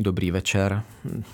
dobrý 0.00 0.30
večer. 0.30 0.82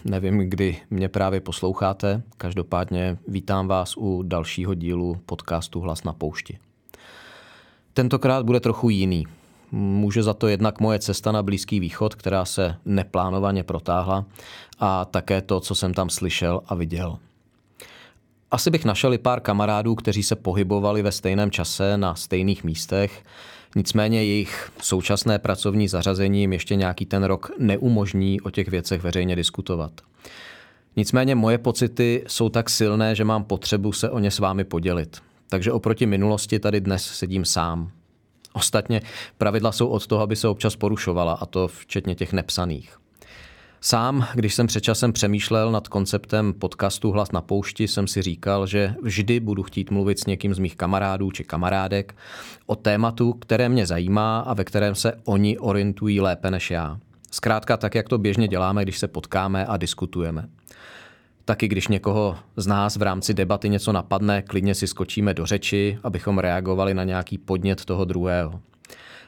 Nevím, 0.05 0.39
kdy 0.39 0.77
mě 0.91 1.09
právě 1.09 1.41
posloucháte. 1.41 2.23
Každopádně 2.37 3.19
vítám 3.29 3.69
vás 3.69 3.97
u 3.97 4.23
dalšího 4.23 4.75
dílu 4.75 5.17
podcastu 5.27 5.81
Hlas 5.81 6.05
na 6.05 6.13
poušti. 6.13 6.59
Tentokrát 7.95 8.47
bude 8.47 8.61
trochu 8.61 8.91
jiný. 8.91 9.27
Může 9.73 10.23
za 10.23 10.35
to 10.35 10.49
jednak 10.49 10.81
moje 10.81 10.99
cesta 10.99 11.33
na 11.33 11.43
Blízký 11.43 11.81
východ, 11.81 12.15
která 12.15 12.45
se 12.45 12.77
neplánovaně 12.85 13.63
protáhla, 13.63 14.25
a 14.79 15.05
také 15.05 15.43
to, 15.43 15.61
co 15.61 15.75
jsem 15.75 15.95
tam 15.95 16.11
slyšel 16.11 16.61
a 16.67 16.75
viděl. 16.75 17.19
Asi 18.51 18.71
bych 18.71 18.85
našel 18.85 19.15
i 19.15 19.19
pár 19.19 19.41
kamarádů, 19.41 19.95
kteří 19.95 20.23
se 20.23 20.37
pohybovali 20.37 21.03
ve 21.03 21.13
stejném 21.13 21.51
čase 21.51 21.97
na 21.97 22.15
stejných 22.15 22.65
místech, 22.65 23.25
nicméně 23.77 24.25
jejich 24.25 24.71
současné 24.83 25.39
pracovní 25.39 25.89
zařazení 25.89 26.41
jim 26.41 26.53
ještě 26.53 26.77
nějaký 26.77 27.07
ten 27.07 27.25
rok 27.25 27.51
neumožní 27.59 28.41
o 28.41 28.51
těch 28.51 28.69
věcech 28.69 29.03
veřejně 29.03 29.37
diskutovat. 29.37 29.93
Nicméně 30.97 31.35
moje 31.35 31.59
pocity 31.59 32.25
jsou 32.27 32.49
tak 32.49 32.71
silné, 32.71 33.15
že 33.15 33.25
mám 33.25 33.45
potřebu 33.45 33.93
se 33.93 34.11
o 34.11 34.19
ně 34.19 34.31
s 34.31 34.39
vámi 34.39 34.65
podělit. 34.65 35.23
Takže 35.49 35.73
oproti 35.73 36.07
minulosti 36.07 36.59
tady 36.59 36.81
dnes 36.81 37.05
sedím 37.05 37.45
sám. 37.45 37.91
Ostatně 38.53 39.01
pravidla 39.39 39.73
jsou 39.73 39.89
od 39.89 40.07
toho, 40.07 40.23
aby 40.23 40.37
se 40.37 40.49
občas 40.49 40.77
porušovala, 40.77 41.33
a 41.33 41.47
to 41.47 41.69
včetně 41.69 42.15
těch 42.15 42.33
nepsaných. 42.33 42.99
Sám, 43.85 44.27
když 44.35 44.55
jsem 44.55 44.67
před 44.67 44.81
časem 44.81 45.13
přemýšlel 45.13 45.73
nad 45.73 45.89
konceptem 45.89 46.53
podcastu 46.53 47.11
Hlas 47.11 47.33
na 47.33 47.41
poušti, 47.41 47.89
jsem 47.89 48.07
si 48.07 48.23
říkal, 48.23 48.67
že 48.67 48.95
vždy 49.03 49.41
budu 49.41 49.63
chtít 49.63 49.91
mluvit 49.91 50.21
s 50.21 50.27
někým 50.27 50.55
z 50.55 50.59
mých 50.59 50.77
kamarádů 50.77 51.31
či 51.31 51.45
kamarádek 51.45 52.15
o 52.67 52.77
tématu, 52.77 53.33
které 53.33 53.69
mě 53.69 53.87
zajímá 53.87 54.41
a 54.41 54.55
ve 54.55 54.65
kterém 54.65 54.95
se 54.95 55.13
oni 55.25 55.59
orientují 55.59 56.21
lépe 56.21 56.51
než 56.51 56.71
já. 56.71 56.99
Zkrátka 57.31 57.77
tak, 57.77 57.95
jak 57.95 58.09
to 58.09 58.19
běžně 58.19 58.49
děláme, 58.49 58.83
když 58.83 58.99
se 58.99 59.09
potkáme 59.09 59.67
a 59.67 59.77
diskutujeme. 59.77 60.49
Taky 61.45 61.69
když 61.69 61.89
někoho 61.89 62.39
z 62.57 62.67
nás 62.67 62.97
v 62.97 63.03
rámci 63.03 63.35
debaty 63.35 63.69
něco 63.69 63.93
napadne, 63.93 64.43
klidně 64.43 64.75
si 64.75 64.87
skočíme 64.87 65.35
do 65.35 65.47
řeči, 65.47 65.99
abychom 66.03 66.39
reagovali 66.39 66.95
na 66.95 67.05
nějaký 67.05 67.39
podnět 67.39 67.85
toho 67.85 68.05
druhého. 68.05 68.61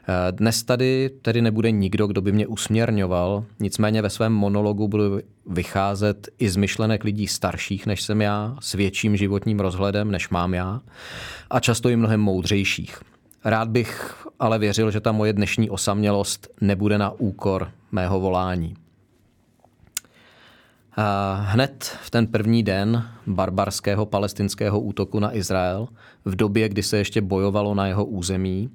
Eh, 0.08 0.32
dnes 0.32 0.62
tady 0.62 1.10
tedy 1.22 1.42
nebude 1.42 1.70
nikdo, 1.70 2.06
kdo 2.06 2.20
by 2.20 2.32
mě 2.32 2.46
usměrňoval, 2.46 3.44
nicméně 3.60 4.02
ve 4.02 4.10
svém 4.10 4.32
monologu 4.32 4.88
budu 4.88 5.20
vycházet 5.46 6.28
i 6.38 6.48
z 6.48 6.56
myšlenek 6.56 7.04
lidí 7.04 7.26
starších 7.26 7.86
než 7.86 8.02
jsem 8.02 8.20
já, 8.22 8.56
s 8.60 8.72
větším 8.72 9.16
životním 9.16 9.60
rozhledem 9.60 10.10
než 10.10 10.28
mám 10.28 10.54
já 10.54 10.80
a 11.50 11.60
často 11.60 11.88
i 11.88 11.96
mnohem 11.96 12.20
moudřejších. 12.20 12.98
Rád 13.44 13.68
bych 13.68 14.14
ale 14.40 14.58
věřil, 14.58 14.90
že 14.90 15.00
ta 15.00 15.12
moje 15.12 15.32
dnešní 15.32 15.70
osamělost 15.70 16.48
nebude 16.60 16.98
na 16.98 17.10
úkor 17.10 17.70
mého 17.92 18.20
volání. 18.20 18.74
A 20.96 21.34
hned 21.48 21.98
v 22.02 22.10
ten 22.10 22.26
první 22.26 22.62
den 22.62 23.08
barbarského 23.26 24.06
palestinského 24.06 24.80
útoku 24.80 25.20
na 25.20 25.36
Izrael, 25.36 25.88
v 26.24 26.36
době, 26.36 26.68
kdy 26.68 26.82
se 26.82 26.96
ještě 26.96 27.20
bojovalo 27.20 27.74
na 27.74 27.86
jeho 27.86 28.04
území, 28.04 28.70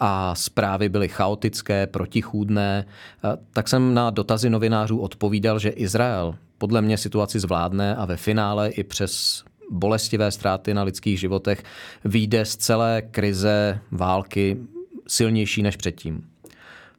a 0.00 0.34
zprávy 0.34 0.88
byly 0.88 1.08
chaotické, 1.08 1.86
protichůdné, 1.86 2.84
tak 3.52 3.68
jsem 3.68 3.94
na 3.94 4.10
dotazy 4.10 4.50
novinářů 4.50 4.98
odpovídal, 4.98 5.58
že 5.58 5.68
Izrael 5.68 6.34
podle 6.58 6.82
mě 6.82 6.98
situaci 6.98 7.40
zvládne 7.40 7.96
a 7.96 8.04
ve 8.04 8.16
finále 8.16 8.70
i 8.70 8.84
přes 8.84 9.44
bolestivé 9.70 10.30
ztráty 10.30 10.74
na 10.74 10.82
lidských 10.82 11.20
životech 11.20 11.64
vyjde 12.04 12.44
z 12.44 12.56
celé 12.56 13.02
krize 13.02 13.78
války 13.90 14.56
silnější 15.06 15.62
než 15.62 15.76
předtím. 15.76 16.33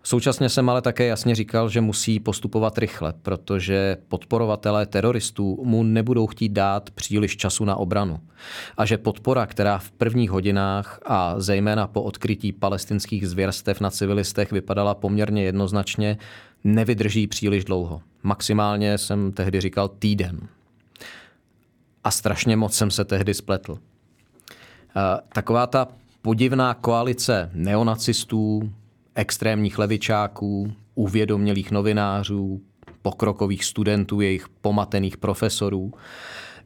Současně 0.08 0.50
jsem 0.50 0.70
ale 0.70 0.82
také 0.82 1.06
jasně 1.06 1.36
říkal, 1.36 1.70
že 1.70 1.82
musí 1.82 2.20
postupovat 2.20 2.78
rychle, 2.78 3.14
protože 3.22 3.98
podporovatelé 4.08 4.86
teroristů 4.86 5.60
mu 5.64 5.84
nebudou 5.84 6.28
chtít 6.28 6.50
dát 6.50 6.90
příliš 6.92 7.38
času 7.38 7.66
na 7.66 7.76
obranu. 7.76 8.20
A 8.78 8.86
že 8.86 8.98
podpora, 8.98 9.46
která 9.46 9.78
v 9.78 9.92
prvních 9.92 10.32
hodinách 10.32 11.00
a 11.06 11.40
zejména 11.40 11.88
po 11.88 12.04
odkrytí 12.04 12.52
palestinských 12.52 13.28
zvěrstev 13.28 13.82
na 13.82 13.90
civilistech 13.90 14.52
vypadala 14.52 14.96
poměrně 14.96 15.44
jednoznačně, 15.44 16.18
nevydrží 16.64 17.28
příliš 17.28 17.66
dlouho. 17.66 18.02
Maximálně 18.24 18.98
jsem 18.98 19.32
tehdy 19.32 19.62
říkal 19.62 19.88
týden. 19.88 20.48
A 22.04 22.12
strašně 22.12 22.56
moc 22.56 22.74
jsem 22.74 22.92
se 22.92 23.06
tehdy 23.06 23.34
spletl. 23.34 23.78
Taková 25.34 25.68
ta 25.68 25.88
podivná 26.22 26.74
koalice 26.74 27.50
neonacistů, 27.54 28.72
extrémních 29.16 29.80
levičáků, 29.80 30.74
uvědomělých 30.96 31.72
novinářů, 31.72 32.62
pokrokových 33.02 33.66
studentů, 33.66 34.22
jejich 34.22 34.50
pomatených 34.50 35.18
profesorů, 35.18 35.94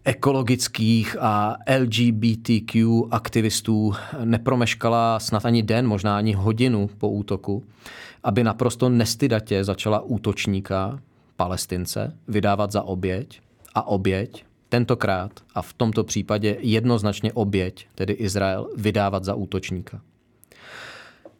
ekologických 0.04 1.18
a 1.20 1.58
LGBTQ 1.80 3.04
aktivistů 3.12 3.94
nepromeškala 4.24 5.20
snad 5.20 5.46
ani 5.46 5.64
den, 5.64 5.88
možná 5.88 6.18
ani 6.18 6.34
hodinu 6.34 6.90
po 6.98 7.10
útoku, 7.10 7.64
aby 8.24 8.44
naprosto 8.44 8.90
nestydatě 8.90 9.64
začala 9.64 10.00
útočníka, 10.00 11.00
palestince, 11.36 12.18
vydávat 12.28 12.72
za 12.72 12.84
oběť 12.84 13.42
a 13.76 13.88
oběť, 13.88 14.44
tentokrát 14.70 15.32
a 15.56 15.62
v 15.62 15.74
tomto 15.74 16.04
případě 16.04 16.58
jednoznačně 16.60 17.34
oběť, 17.34 17.88
tedy 17.96 18.14
Izrael, 18.14 18.70
vydávat 18.78 19.24
za 19.24 19.36
útočníka. 19.36 20.02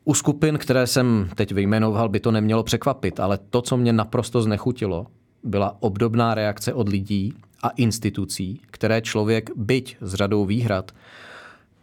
U 0.06 0.14
skupin, 0.14 0.58
které 0.58 0.88
jsem 0.88 1.30
teď 1.36 1.52
vyjmenoval, 1.52 2.10
by 2.10 2.20
to 2.20 2.32
nemělo 2.32 2.64
překvapit, 2.64 3.20
ale 3.20 3.38
to, 3.38 3.62
co 3.62 3.78
mě 3.78 3.94
naprosto 3.94 4.42
znechutilo, 4.42 5.08
byla 5.44 5.78
obdobná 5.80 6.36
reakce 6.36 6.74
od 6.74 6.90
lidí 6.90 7.34
a 7.64 7.70
institucí, 7.70 8.62
které 8.72 9.02
člověk, 9.02 9.50
byť 9.56 9.98
s 10.02 10.14
řadou 10.14 10.46
výhrad, 10.46 10.92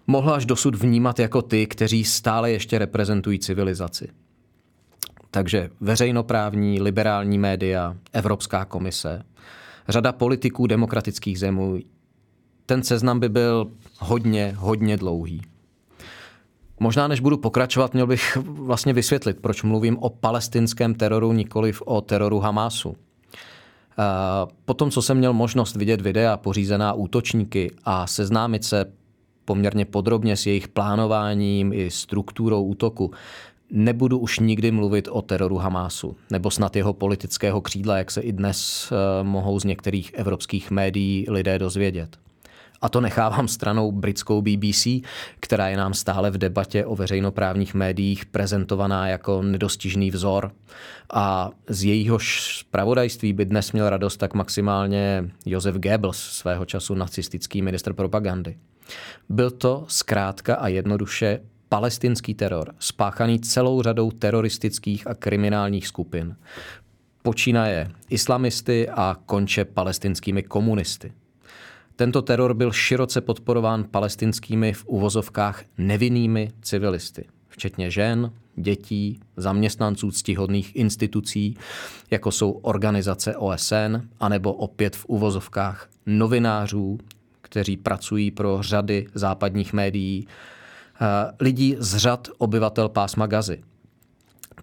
mohl 0.06 0.34
až 0.34 0.46
dosud 0.46 0.74
vnímat 0.74 1.18
jako 1.18 1.42
ty, 1.42 1.66
kteří 1.66 2.04
stále 2.04 2.50
ještě 2.50 2.78
reprezentují 2.78 3.38
civilizaci. 3.38 4.08
Takže 5.30 5.70
veřejnoprávní, 5.80 6.80
liberální 6.80 7.38
média, 7.38 7.96
Evropská 8.12 8.64
komise, 8.64 9.22
řada 9.88 10.12
politiků 10.12 10.66
demokratických 10.66 11.38
zemí. 11.38 11.84
Ten 12.66 12.82
seznam 12.82 13.20
by 13.20 13.28
byl 13.28 13.70
hodně, 13.98 14.54
hodně 14.56 14.96
dlouhý. 14.96 15.42
Možná 16.80 17.08
než 17.08 17.20
budu 17.20 17.36
pokračovat, 17.36 17.94
měl 17.94 18.06
bych 18.06 18.36
vlastně 18.42 18.92
vysvětlit, 18.92 19.40
proč 19.40 19.62
mluvím 19.62 19.98
o 19.98 20.10
palestinském 20.10 20.94
teroru, 20.94 21.32
nikoliv 21.32 21.82
o 21.86 22.00
teroru 22.00 22.38
Hamásu. 22.38 22.96
Po 24.64 24.74
tom, 24.74 24.90
co 24.90 25.02
jsem 25.02 25.18
měl 25.18 25.32
možnost 25.32 25.76
vidět 25.76 26.00
videa 26.00 26.36
pořízená 26.36 26.92
útočníky 26.92 27.70
a 27.84 28.06
seznámit 28.06 28.64
se 28.64 28.84
poměrně 29.44 29.84
podrobně 29.84 30.36
s 30.36 30.46
jejich 30.46 30.68
plánováním 30.68 31.72
i 31.72 31.90
strukturou 31.90 32.64
útoku, 32.64 33.10
nebudu 33.70 34.18
už 34.18 34.38
nikdy 34.38 34.70
mluvit 34.70 35.08
o 35.10 35.22
teroru 35.22 35.56
Hamásu, 35.56 36.16
nebo 36.30 36.50
snad 36.50 36.76
jeho 36.76 36.92
politického 36.92 37.60
křídla, 37.60 37.98
jak 37.98 38.10
se 38.10 38.20
i 38.20 38.32
dnes 38.32 38.88
eh, 38.92 39.24
mohou 39.24 39.60
z 39.60 39.64
některých 39.64 40.14
evropských 40.14 40.70
médií 40.70 41.26
lidé 41.28 41.58
dozvědět. 41.58 42.18
A 42.80 42.88
to 42.88 43.00
nechávám 43.00 43.48
stranou 43.48 43.92
britskou 43.92 44.42
BBC, 44.42 44.86
která 45.40 45.68
je 45.68 45.76
nám 45.76 45.94
stále 45.94 46.30
v 46.30 46.38
debatě 46.38 46.84
o 46.84 46.96
veřejnoprávních 46.96 47.74
médiích 47.74 48.26
prezentovaná 48.26 49.08
jako 49.08 49.42
nedostižný 49.42 50.10
vzor. 50.10 50.52
A 51.12 51.50
z 51.68 51.84
jejího 51.84 52.18
zpravodajství 52.58 53.32
by 53.32 53.44
dnes 53.44 53.72
měl 53.72 53.90
radost 53.90 54.16
tak 54.16 54.34
maximálně 54.34 55.30
Josef 55.46 55.76
Goebbels, 55.76 56.18
svého 56.18 56.64
času 56.64 56.94
nacistický 56.94 57.62
minister 57.62 57.92
propagandy. 57.92 58.56
Byl 59.28 59.50
to 59.50 59.84
zkrátka 59.88 60.54
a 60.54 60.68
jednoduše 60.68 61.40
palestinský 61.68 62.34
teror, 62.34 62.74
spáchaný 62.78 63.40
celou 63.40 63.82
řadou 63.82 64.10
teroristických 64.10 65.06
a 65.06 65.14
kriminálních 65.14 65.86
skupin. 65.86 66.36
Počínaje 67.22 67.90
islamisty 68.10 68.88
a 68.88 69.16
konče 69.26 69.64
palestinskými 69.64 70.42
komunisty. 70.42 71.12
Tento 71.96 72.22
teror 72.22 72.54
byl 72.54 72.72
široce 72.72 73.20
podporován 73.20 73.84
palestinskými 73.84 74.72
v 74.72 74.84
uvozovkách 74.86 75.64
nevinnými 75.78 76.50
civilisty, 76.62 77.24
včetně 77.48 77.90
žen, 77.90 78.32
dětí, 78.56 79.20
zaměstnanců 79.36 80.10
ctihodných 80.10 80.76
institucí, 80.76 81.56
jako 82.10 82.32
jsou 82.32 82.50
organizace 82.50 83.36
OSN, 83.36 83.96
anebo 84.20 84.52
opět 84.52 84.96
v 84.96 85.04
uvozovkách 85.08 85.88
novinářů, 86.06 86.98
kteří 87.42 87.76
pracují 87.76 88.30
pro 88.30 88.58
řady 88.60 89.06
západních 89.14 89.72
médií, 89.72 90.26
eh, 90.26 91.06
lidí 91.40 91.76
z 91.78 91.96
řad 91.96 92.28
obyvatel 92.38 92.88
pásma 92.88 93.26
Gazy. 93.26 93.62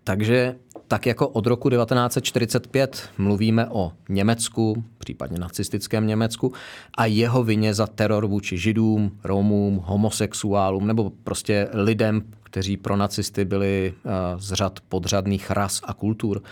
Takže 0.03 0.55
tak 0.87 1.05
jako 1.05 1.27
od 1.27 1.47
roku 1.47 1.69
1945 1.69 3.09
mluvíme 3.17 3.69
o 3.69 3.91
Německu, 4.09 4.83
případně 4.97 5.39
nacistickém 5.39 6.07
Německu, 6.07 6.53
a 6.97 7.05
jeho 7.05 7.43
vině 7.43 7.73
za 7.73 7.87
teror 7.87 8.27
vůči 8.27 8.57
židům, 8.57 9.19
Romům, 9.23 9.81
homosexuálům 9.83 10.87
nebo 10.87 11.11
prostě 11.23 11.67
lidem, 11.73 12.21
kteří 12.43 12.77
pro 12.77 12.95
nacisty 12.95 13.45
byli 13.45 13.93
eh, 13.93 14.09
z 14.37 14.53
řad 14.53 14.79
podřadných 14.89 15.51
ras 15.51 15.81
a 15.83 15.93
kultur. 15.93 16.43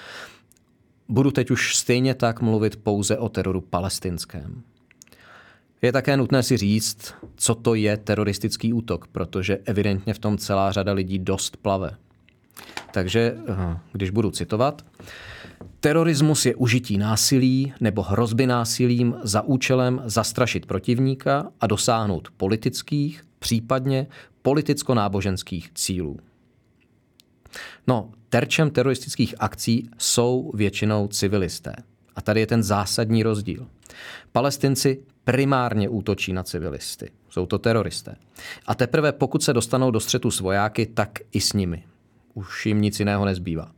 Budu 1.09 1.31
teď 1.31 1.51
už 1.51 1.75
stejně 1.75 2.15
tak 2.15 2.41
mluvit 2.41 2.75
pouze 2.75 3.17
o 3.17 3.29
teroru 3.29 3.61
palestinském. 3.61 4.61
Je 5.81 5.91
také 5.91 6.17
nutné 6.17 6.43
si 6.43 6.57
říct, 6.57 7.13
co 7.35 7.55
to 7.55 7.75
je 7.75 7.97
teroristický 7.97 8.73
útok, 8.73 9.07
protože 9.07 9.59
evidentně 9.65 10.13
v 10.13 10.19
tom 10.19 10.37
celá 10.37 10.71
řada 10.71 10.93
lidí 10.93 11.19
dost 11.19 11.57
plave. 11.57 11.97
Takže, 12.93 13.35
eh, 13.47 13.77
když 13.91 14.09
budu 14.09 14.31
citovat, 14.31 14.81
Terorismus 15.79 16.45
je 16.45 16.55
užití 16.55 16.97
násilí 16.97 17.73
nebo 17.79 18.01
hrozby 18.01 18.47
násilím 18.47 19.15
za 19.23 19.41
účelem 19.41 20.01
zastrašit 20.05 20.65
protivníka 20.65 21.51
a 21.61 21.67
dosáhnout 21.67 22.27
politických, 22.37 23.23
případně 23.39 24.07
politicko-náboženských 24.41 25.69
cílů. 25.75 26.19
No, 27.87 28.11
terčem 28.29 28.69
teroristických 28.69 29.35
akcí 29.39 29.89
jsou 29.97 30.51
většinou 30.53 31.07
civilisté. 31.07 31.75
A 32.15 32.21
tady 32.21 32.39
je 32.39 32.47
ten 32.47 32.63
zásadní 32.63 33.23
rozdíl. 33.23 33.67
Palestinci 34.31 35.03
primárně 35.23 35.89
útočí 35.89 36.33
na 36.33 36.43
civilisty. 36.43 37.11
Jsou 37.29 37.45
to 37.45 37.59
teroristé. 37.59 38.15
A 38.65 38.75
teprve 38.75 39.11
pokud 39.11 39.43
se 39.43 39.53
dostanou 39.53 39.91
do 39.91 39.99
střetu 39.99 40.31
s 40.31 40.39
vojáky, 40.39 40.85
tak 40.85 41.19
i 41.31 41.41
s 41.41 41.53
nimi. 41.53 41.83
Už 42.33 42.65
jim 42.65 42.81
nic 42.81 42.99
jiného 42.99 43.25
nezbývá. 43.25 43.71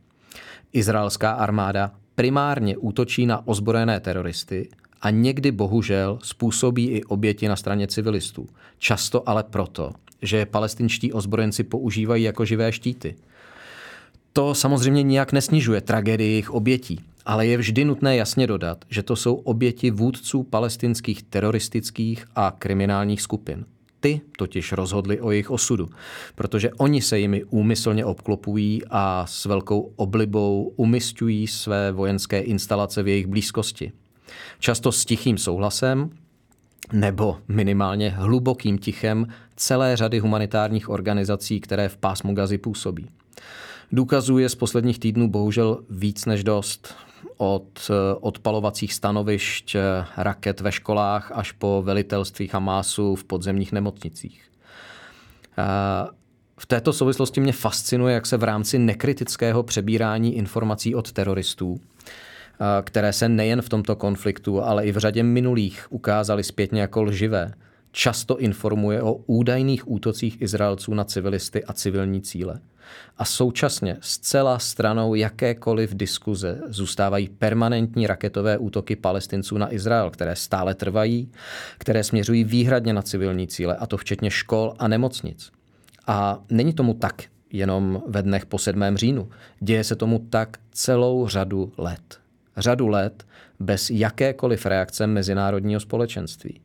Izraelská 0.72 1.32
armáda 1.32 1.90
primárně 2.14 2.76
útočí 2.76 3.26
na 3.26 3.46
ozbrojené 3.46 4.00
teroristy 4.00 4.68
a 5.02 5.10
někdy 5.10 5.52
bohužel 5.52 6.18
způsobí 6.22 6.88
i 6.88 7.04
oběti 7.04 7.48
na 7.48 7.56
straně 7.56 7.86
civilistů. 7.86 8.46
Často 8.78 9.28
ale 9.28 9.44
proto, 9.44 9.92
že 10.22 10.46
palestinští 10.46 11.12
ozbrojenci 11.12 11.64
používají 11.64 12.24
jako 12.24 12.44
živé 12.44 12.72
štíty. 12.72 13.16
To 14.32 14.54
samozřejmě 14.54 15.02
nijak 15.02 15.32
nesnižuje 15.32 15.80
tragédii 15.80 16.30
jejich 16.30 16.50
obětí, 16.50 17.00
ale 17.26 17.46
je 17.46 17.56
vždy 17.56 17.84
nutné 17.84 18.16
jasně 18.16 18.46
dodat, 18.46 18.84
že 18.88 19.02
to 19.02 19.16
jsou 19.16 19.34
oběti 19.34 19.90
vůdců 19.90 20.42
palestinských 20.42 21.22
teroristických 21.22 22.26
a 22.34 22.50
kriminálních 22.58 23.22
skupin. 23.22 23.64
Ty 24.04 24.20
totiž 24.38 24.72
rozhodli 24.72 25.20
o 25.20 25.30
jejich 25.30 25.50
osudu, 25.50 25.88
protože 26.34 26.70
oni 26.72 27.02
se 27.02 27.18
jimi 27.18 27.44
úmyslně 27.44 28.04
obklopují 28.04 28.82
a 28.90 29.26
s 29.26 29.44
velkou 29.44 29.92
oblibou 29.96 30.72
umistují 30.76 31.46
své 31.46 31.92
vojenské 31.92 32.40
instalace 32.40 33.02
v 33.02 33.08
jejich 33.08 33.26
blízkosti. 33.26 33.92
Často 34.58 34.92
s 34.92 35.04
tichým 35.04 35.38
souhlasem 35.38 36.10
nebo 36.92 37.38
minimálně 37.48 38.10
hlubokým 38.10 38.78
tichem 38.78 39.26
celé 39.56 39.96
řady 39.96 40.18
humanitárních 40.18 40.88
organizací, 40.88 41.60
které 41.60 41.88
v 41.88 41.96
pásmu 41.96 42.34
Gazy 42.34 42.58
působí. 42.58 43.06
Důkazů 43.92 44.38
je 44.38 44.48
z 44.48 44.54
posledních 44.54 44.98
týdnů 44.98 45.30
bohužel 45.30 45.84
víc 45.90 46.26
než 46.26 46.44
dost. 46.44 46.94
Od 47.36 47.90
eh, 47.90 47.94
odpalovacích 48.20 48.94
stanovišť 48.94 49.74
eh, 49.74 49.80
raket 50.16 50.60
ve 50.60 50.72
školách 50.72 51.32
až 51.34 51.52
po 51.52 51.82
velitelství 51.84 52.50
Hamásu 52.52 53.14
v 53.14 53.24
podzemních 53.24 53.72
nemocnicích. 53.72 54.42
Eh, 55.58 55.64
v 56.58 56.66
této 56.66 56.92
souvislosti 56.92 57.40
mě 57.40 57.52
fascinuje, 57.52 58.14
jak 58.14 58.26
se 58.26 58.36
v 58.36 58.42
rámci 58.42 58.78
nekritického 58.78 59.62
přebírání 59.62 60.36
informací 60.36 60.94
od 60.94 61.12
teroristů, 61.12 61.80
které 62.82 63.12
se 63.12 63.28
nejen 63.28 63.62
v 63.62 63.68
tomto 63.68 63.96
konfliktu, 63.96 64.62
ale 64.62 64.86
i 64.86 64.92
v 64.92 64.96
řadě 64.96 65.22
minulých 65.22 65.86
ukázaly 65.90 66.44
zpětně 66.44 66.80
jako 66.80 67.02
lživé, 67.02 67.52
často 67.94 68.38
informuje 68.38 69.02
o 69.02 69.14
údajných 69.14 69.90
útocích 69.90 70.42
Izraelců 70.42 70.94
na 70.94 71.04
civilisty 71.04 71.64
a 71.64 71.72
civilní 71.72 72.20
cíle. 72.20 72.60
A 73.18 73.24
současně 73.24 73.96
zcela 74.00 74.58
stranou 74.58 75.14
jakékoliv 75.14 75.94
diskuze 75.94 76.60
zůstávají 76.68 77.28
permanentní 77.28 78.06
raketové 78.06 78.58
útoky 78.58 78.96
palestinců 78.96 79.58
na 79.58 79.74
Izrael, 79.74 80.10
které 80.10 80.36
stále 80.36 80.74
trvají, 80.74 81.30
které 81.78 82.04
směřují 82.04 82.44
výhradně 82.44 82.92
na 82.92 83.02
civilní 83.02 83.48
cíle, 83.48 83.76
a 83.76 83.86
to 83.86 83.96
včetně 83.96 84.30
škol 84.30 84.74
a 84.78 84.88
nemocnic. 84.88 85.52
A 86.06 86.42
není 86.50 86.72
tomu 86.72 86.94
tak 86.94 87.22
jenom 87.52 88.02
ve 88.06 88.22
dnech 88.22 88.46
po 88.46 88.58
7. 88.58 88.82
říjnu. 88.94 89.28
Děje 89.60 89.84
se 89.84 89.96
tomu 89.96 90.26
tak 90.30 90.56
celou 90.72 91.28
řadu 91.28 91.72
let. 91.78 92.20
Řadu 92.56 92.88
let 92.88 93.26
bez 93.60 93.90
jakékoliv 93.90 94.66
reakce 94.66 95.06
mezinárodního 95.06 95.80
společenství. 95.80 96.60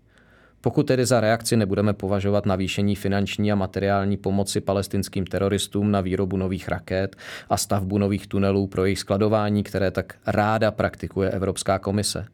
Pokud 0.62 0.84
tedy 0.84 1.06
za 1.06 1.20
reakci 1.20 1.58
nebudeme 1.58 1.94
považovat 1.94 2.46
navýšení 2.46 2.96
finanční 2.96 3.52
a 3.52 3.56
materiální 3.56 4.18
pomoci 4.18 4.62
palestinským 4.62 5.26
teroristům 5.26 5.92
na 5.92 6.02
výrobu 6.02 6.38
nových 6.38 6.70
raket 6.70 7.16
a 7.50 7.58
stavbu 7.58 7.98
nových 7.98 8.28
tunelů 8.28 8.68
pro 8.68 8.86
jejich 8.86 9.00
skladování, 9.00 9.64
které 9.64 9.92
tak 9.92 10.16
ráda 10.28 10.72
praktikuje 10.72 11.30
Evropská 11.30 11.80
komise. 11.80 12.26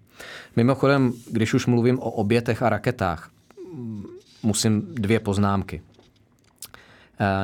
Mimochodem, 0.55 1.13
když 1.31 1.53
už 1.53 1.65
mluvím 1.65 1.99
o 1.99 2.11
obětech 2.11 2.63
a 2.63 2.69
raketách, 2.69 3.31
musím 4.43 4.81
dvě 4.93 5.19
poznámky. 5.19 5.81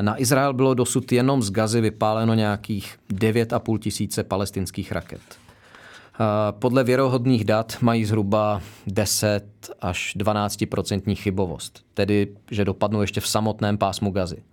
Na 0.02 0.22
Izrael 0.22 0.54
bylo 0.54 0.74
dosud 0.74 1.12
jenom 1.12 1.42
z 1.42 1.52
Gazy 1.52 1.82
vypáleno 1.82 2.34
nějakých 2.34 2.98
9,5 3.14 3.80
tisíce 3.80 4.24
palestinských 4.24 4.92
raket. 4.92 5.22
Podle 6.52 6.84
věrohodných 6.84 7.46
dat 7.46 7.78
mají 7.82 8.06
zhruba 8.06 8.62
10 8.88 9.44
až 9.82 10.16
12% 10.20 11.16
chybovost, 11.16 11.86
tedy 11.94 12.28
že 12.52 12.66
dopadnou 12.66 13.02
ještě 13.02 13.22
v 13.22 13.28
samotném 13.28 13.78
pásmu 13.78 14.12
gazy. 14.12 14.44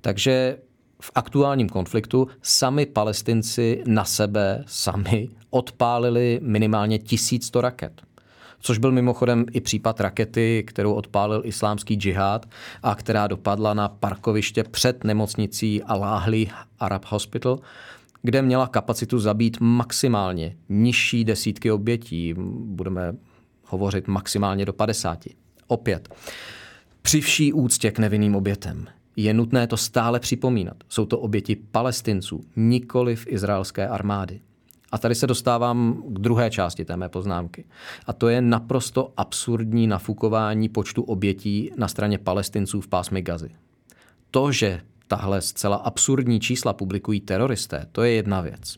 Takže 0.00 0.58
v 1.00 1.10
aktuálním 1.14 1.68
konfliktu 1.68 2.28
sami 2.42 2.86
palestinci 2.86 3.82
na 3.86 4.04
sebe 4.04 4.64
sami 4.66 5.28
odpálili 5.50 6.40
minimálně 6.42 6.98
1100 6.98 7.60
raket. 7.60 8.02
Což 8.60 8.78
byl 8.78 8.92
mimochodem 8.92 9.46
i 9.52 9.60
případ 9.60 10.00
rakety, 10.00 10.64
kterou 10.66 10.92
odpálil 10.92 11.42
islámský 11.44 11.94
džihad 11.94 12.46
a 12.82 12.94
která 12.94 13.26
dopadla 13.26 13.74
na 13.74 13.88
parkoviště 13.88 14.64
před 14.64 15.04
nemocnicí 15.04 15.82
Al-Ahli 15.82 16.50
Arab 16.78 17.04
Hospital, 17.08 17.58
kde 18.28 18.42
měla 18.42 18.66
kapacitu 18.66 19.18
zabít 19.18 19.60
maximálně 19.60 20.56
nižší 20.68 21.24
desítky 21.24 21.70
obětí. 21.70 22.34
Budeme 22.64 23.14
hovořit 23.64 24.08
maximálně 24.08 24.64
do 24.64 24.72
50. 24.72 25.24
Opět, 25.66 26.14
při 27.02 27.20
vší 27.20 27.52
úctě 27.52 27.90
k 27.90 27.98
nevinným 27.98 28.36
obětem 28.36 28.86
je 29.16 29.34
nutné 29.34 29.66
to 29.66 29.76
stále 29.76 30.20
připomínat. 30.20 30.76
Jsou 30.88 31.06
to 31.06 31.18
oběti 31.18 31.56
palestinců, 31.56 32.40
nikoli 32.56 33.16
v 33.16 33.26
izraelské 33.26 33.88
armády. 33.88 34.40
A 34.92 34.98
tady 34.98 35.14
se 35.14 35.26
dostávám 35.26 36.02
k 36.08 36.18
druhé 36.18 36.50
části 36.50 36.84
té 36.84 36.96
mé 36.96 37.08
poznámky. 37.08 37.64
A 38.06 38.12
to 38.12 38.28
je 38.28 38.40
naprosto 38.40 39.12
absurdní 39.16 39.86
nafukování 39.86 40.68
počtu 40.68 41.02
obětí 41.02 41.70
na 41.76 41.88
straně 41.88 42.18
palestinců 42.18 42.80
v 42.80 42.88
pásmi 42.88 43.22
Gazy. 43.22 43.50
To, 44.30 44.52
že 44.52 44.80
tahle 45.08 45.40
zcela 45.40 45.76
absurdní 45.76 46.40
čísla 46.40 46.72
publikují 46.72 47.20
teroristé, 47.20 47.86
to 47.92 48.02
je 48.02 48.12
jedna 48.12 48.40
věc. 48.40 48.76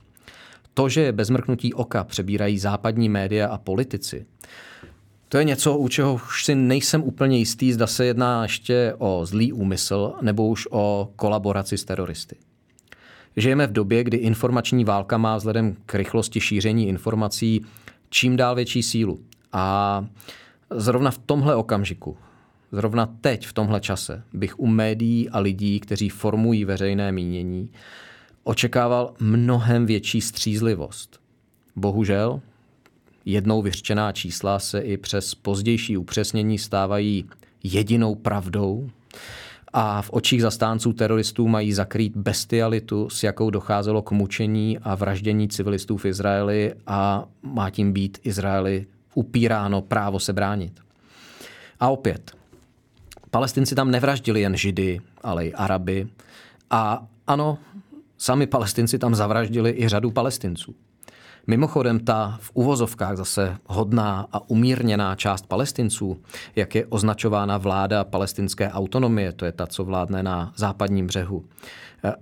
To, 0.74 0.88
že 0.88 1.00
je 1.00 1.12
bez 1.12 1.30
mrknutí 1.30 1.74
oka 1.74 2.04
přebírají 2.04 2.58
západní 2.58 3.08
média 3.08 3.48
a 3.48 3.58
politici, 3.58 4.26
to 5.28 5.38
je 5.38 5.44
něco, 5.44 5.78
u 5.78 5.88
čeho 5.88 6.14
už 6.14 6.44
si 6.44 6.54
nejsem 6.54 7.02
úplně 7.02 7.38
jistý, 7.38 7.72
zda 7.72 7.86
se 7.86 8.04
jedná 8.04 8.42
ještě 8.42 8.94
o 8.98 9.26
zlý 9.26 9.52
úmysl 9.52 10.12
nebo 10.22 10.48
už 10.48 10.68
o 10.70 11.10
kolaboraci 11.16 11.78
s 11.78 11.84
teroristy. 11.84 12.36
Žijeme 13.36 13.66
v 13.66 13.72
době, 13.72 14.04
kdy 14.04 14.16
informační 14.16 14.84
válka 14.84 15.18
má 15.18 15.36
vzhledem 15.36 15.76
k 15.86 15.94
rychlosti 15.94 16.40
šíření 16.40 16.88
informací 16.88 17.66
čím 18.10 18.36
dál 18.36 18.54
větší 18.54 18.82
sílu. 18.82 19.20
A 19.52 20.06
zrovna 20.70 21.10
v 21.10 21.18
tomhle 21.18 21.54
okamžiku 21.54 22.16
zrovna 22.72 23.06
teď, 23.20 23.46
v 23.46 23.52
tomhle 23.52 23.80
čase, 23.80 24.22
bych 24.32 24.58
u 24.58 24.66
médií 24.66 25.30
a 25.30 25.38
lidí, 25.38 25.80
kteří 25.80 26.08
formují 26.08 26.64
veřejné 26.64 27.12
mínění, 27.12 27.70
očekával 28.44 29.14
mnohem 29.20 29.86
větší 29.86 30.20
střízlivost. 30.20 31.20
Bohužel, 31.76 32.40
jednou 33.24 33.62
vyřčená 33.62 34.12
čísla 34.12 34.58
se 34.58 34.80
i 34.80 34.96
přes 34.96 35.34
pozdější 35.34 35.96
upřesnění 35.96 36.58
stávají 36.58 37.24
jedinou 37.62 38.14
pravdou 38.14 38.90
a 39.72 40.02
v 40.02 40.10
očích 40.12 40.42
zastánců 40.42 40.92
teroristů 40.92 41.48
mají 41.48 41.72
zakrýt 41.72 42.16
bestialitu, 42.16 43.10
s 43.10 43.22
jakou 43.22 43.50
docházelo 43.50 44.02
k 44.02 44.10
mučení 44.10 44.78
a 44.78 44.94
vraždění 44.94 45.48
civilistů 45.48 45.96
v 45.96 46.04
Izraeli 46.04 46.74
a 46.86 47.24
má 47.42 47.70
tím 47.70 47.92
být 47.92 48.18
Izraeli 48.22 48.86
upíráno 49.14 49.82
právo 49.82 50.20
se 50.20 50.32
bránit. 50.32 50.80
A 51.80 51.88
opět, 51.88 52.32
palestinci 53.30 53.74
tam 53.74 53.90
nevraždili 53.90 54.40
jen 54.40 54.56
židy, 54.56 55.00
ale 55.22 55.46
i 55.46 55.52
araby. 55.52 56.08
A 56.70 57.06
ano, 57.26 57.58
sami 58.18 58.46
palestinci 58.46 58.98
tam 58.98 59.14
zavraždili 59.14 59.74
i 59.78 59.88
řadu 59.88 60.10
palestinců. 60.10 60.74
Mimochodem 61.46 62.00
ta 62.00 62.38
v 62.40 62.50
uvozovkách 62.54 63.16
zase 63.16 63.56
hodná 63.66 64.26
a 64.32 64.50
umírněná 64.50 65.14
část 65.14 65.46
palestinců, 65.46 66.20
jak 66.56 66.74
je 66.74 66.86
označována 66.86 67.58
vláda 67.58 68.04
palestinské 68.04 68.70
autonomie, 68.70 69.32
to 69.32 69.44
je 69.44 69.52
ta, 69.52 69.66
co 69.66 69.84
vládne 69.84 70.22
na 70.22 70.52
západním 70.56 71.06
břehu, 71.06 71.44
eh, 72.04 72.12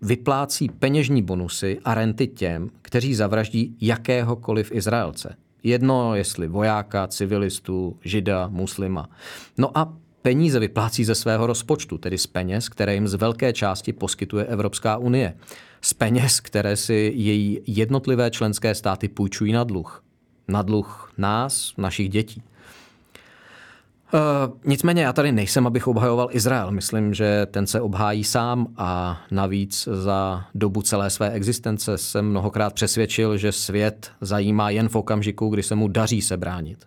vyplácí 0.00 0.68
peněžní 0.68 1.22
bonusy 1.22 1.78
a 1.84 1.94
renty 1.94 2.26
těm, 2.26 2.70
kteří 2.82 3.14
zavraždí 3.14 3.76
jakéhokoliv 3.80 4.72
Izraelce. 4.72 5.36
Jedno, 5.62 6.14
jestli 6.14 6.48
vojáka, 6.48 7.06
civilistu, 7.06 7.96
žida, 8.04 8.48
muslima. 8.48 9.08
No 9.58 9.78
a 9.78 9.94
peníze 10.22 10.58
vyplácí 10.58 11.04
ze 11.04 11.14
svého 11.14 11.46
rozpočtu, 11.46 11.98
tedy 11.98 12.18
z 12.18 12.26
peněz, 12.26 12.68
které 12.68 12.94
jim 12.94 13.08
z 13.08 13.14
velké 13.14 13.52
části 13.52 13.92
poskytuje 13.92 14.44
Evropská 14.44 14.96
unie 14.96 15.34
z 15.82 15.94
peněz, 15.94 16.40
které 16.40 16.76
si 16.76 17.12
její 17.14 17.60
jednotlivé 17.66 18.30
členské 18.30 18.74
státy 18.74 19.08
půjčují 19.08 19.52
na 19.52 19.64
dluh. 19.64 20.04
Na 20.48 20.62
dluh 20.62 21.12
nás, 21.18 21.72
našich 21.76 22.08
dětí. 22.08 22.42
Uh, 24.14 24.20
nicméně 24.64 25.02
já 25.02 25.12
tady 25.12 25.32
nejsem, 25.32 25.66
abych 25.66 25.86
obhajoval 25.86 26.28
Izrael. 26.32 26.70
Myslím, 26.70 27.14
že 27.14 27.46
ten 27.50 27.66
se 27.66 27.80
obhájí 27.80 28.24
sám 28.24 28.66
a 28.76 29.20
navíc 29.30 29.88
za 29.92 30.44
dobu 30.54 30.82
celé 30.82 31.10
své 31.10 31.30
existence 31.30 31.98
jsem 31.98 32.30
mnohokrát 32.30 32.72
přesvědčil, 32.72 33.36
že 33.36 33.52
svět 33.52 34.10
zajímá 34.20 34.70
jen 34.70 34.88
v 34.88 34.96
okamžiku, 34.96 35.48
kdy 35.48 35.62
se 35.62 35.74
mu 35.74 35.88
daří 35.88 36.22
se 36.22 36.36
bránit. 36.36 36.86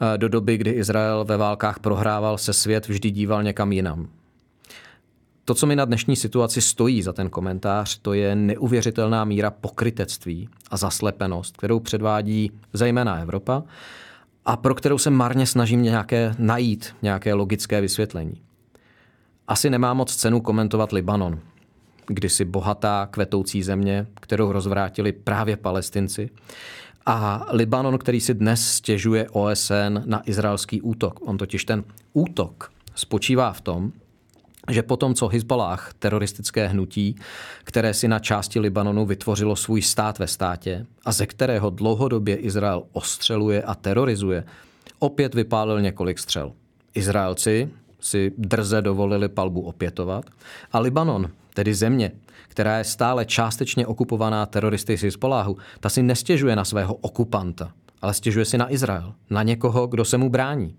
Uh, 0.00 0.18
do 0.18 0.28
doby, 0.28 0.56
kdy 0.56 0.70
Izrael 0.70 1.24
ve 1.24 1.36
válkách 1.36 1.78
prohrával, 1.78 2.38
se 2.38 2.52
svět 2.52 2.88
vždy 2.88 3.10
díval 3.10 3.42
někam 3.42 3.72
jinam. 3.72 4.08
To, 5.44 5.54
co 5.54 5.66
mi 5.66 5.76
na 5.76 5.84
dnešní 5.84 6.16
situaci 6.16 6.60
stojí 6.60 7.02
za 7.02 7.12
ten 7.12 7.30
komentář, 7.30 7.98
to 7.98 8.12
je 8.12 8.36
neuvěřitelná 8.36 9.24
míra 9.24 9.50
pokrytectví 9.50 10.48
a 10.70 10.76
zaslepenost, 10.76 11.56
kterou 11.56 11.80
předvádí 11.80 12.52
zejména 12.72 13.18
Evropa 13.18 13.62
a 14.44 14.56
pro 14.56 14.74
kterou 14.74 14.98
se 14.98 15.10
marně 15.10 15.46
snažím 15.46 15.82
nějaké 15.82 16.34
najít 16.38 16.96
nějaké 17.02 17.34
logické 17.34 17.80
vysvětlení. 17.80 18.42
Asi 19.48 19.70
nemá 19.70 19.94
moc 19.94 20.16
cenu 20.16 20.40
komentovat 20.40 20.92
Libanon, 20.92 21.38
kdysi 22.06 22.44
bohatá 22.44 23.08
kvetoucí 23.10 23.62
země, 23.62 24.06
kterou 24.20 24.52
rozvrátili 24.52 25.12
právě 25.12 25.56
palestinci, 25.56 26.30
a 27.06 27.46
Libanon, 27.50 27.98
který 27.98 28.20
si 28.20 28.34
dnes 28.34 28.68
stěžuje 28.68 29.28
OSN 29.30 30.02
na 30.04 30.22
izraelský 30.26 30.82
útok. 30.82 31.28
On 31.28 31.38
totiž 31.38 31.64
ten 31.64 31.84
útok 32.12 32.72
spočívá 32.94 33.52
v 33.52 33.60
tom, 33.60 33.92
že 34.70 34.82
potom, 34.82 35.14
co 35.14 35.28
Hezbollah, 35.28 35.92
teroristické 35.98 36.68
hnutí, 36.68 37.16
které 37.64 37.94
si 37.94 38.08
na 38.08 38.18
části 38.18 38.60
Libanonu 38.60 39.06
vytvořilo 39.06 39.56
svůj 39.56 39.82
stát 39.82 40.18
ve 40.18 40.26
státě 40.26 40.86
a 41.04 41.12
ze 41.12 41.26
kterého 41.26 41.70
dlouhodobě 41.70 42.36
Izrael 42.36 42.82
ostřeluje 42.92 43.62
a 43.62 43.74
terorizuje, 43.74 44.44
opět 44.98 45.34
vypálil 45.34 45.80
několik 45.80 46.18
střel. 46.18 46.52
Izraelci 46.94 47.70
si 48.04 48.32
drze 48.38 48.82
dovolili 48.82 49.28
palbu 49.28 49.60
opětovat 49.60 50.24
a 50.72 50.78
Libanon, 50.78 51.30
tedy 51.54 51.74
země, 51.74 52.12
která 52.48 52.78
je 52.78 52.84
stále 52.84 53.24
částečně 53.24 53.86
okupovaná 53.86 54.46
teroristy 54.46 54.98
z 54.98 55.02
Hezbollahu, 55.02 55.56
ta 55.80 55.88
si 55.88 56.02
nestěžuje 56.02 56.56
na 56.56 56.64
svého 56.64 56.94
okupanta, 56.94 57.72
ale 58.02 58.14
stěžuje 58.14 58.44
si 58.44 58.58
na 58.58 58.72
Izrael, 58.72 59.14
na 59.30 59.42
někoho, 59.42 59.86
kdo 59.86 60.04
se 60.04 60.18
mu 60.18 60.30
brání. 60.30 60.74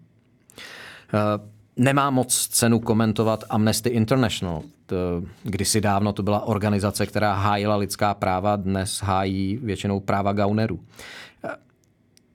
Eh, 1.14 1.56
Nemá 1.78 2.10
moc 2.10 2.48
cenu 2.48 2.80
komentovat 2.80 3.44
Amnesty 3.50 3.90
International. 3.90 4.62
Kdysi 5.44 5.82
dávno 5.82 6.14
to 6.14 6.24
byla 6.24 6.46
organizace, 6.46 7.06
která 7.06 7.34
hájila 7.34 7.76
lidská 7.76 8.14
práva, 8.14 8.56
dnes 8.56 9.02
hájí 9.02 9.60
většinou 9.64 10.00
práva 10.00 10.34
gaunerů. 10.34 10.80